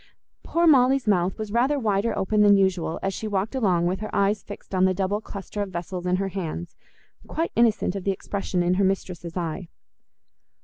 Poor 0.41 0.65
Molly's 0.65 1.05
mouth 1.07 1.37
was 1.37 1.51
rather 1.51 1.77
wider 1.77 2.17
open 2.17 2.41
than 2.41 2.57
usual, 2.57 2.97
as 3.03 3.13
she 3.13 3.27
walked 3.27 3.53
along 3.53 3.85
with 3.85 3.99
her 3.99 4.09
eyes 4.15 4.41
fixed 4.41 4.73
on 4.73 4.85
the 4.85 4.95
double 4.95 5.21
cluster 5.21 5.61
of 5.61 5.69
vessels 5.69 6.07
in 6.07 6.15
her 6.15 6.29
hands, 6.29 6.75
quite 7.27 7.51
innocent 7.55 7.95
of 7.95 8.03
the 8.03 8.09
expression 8.11 8.63
in 8.63 8.73
her 8.73 8.83
mistress's 8.83 9.37
eye. 9.37 9.67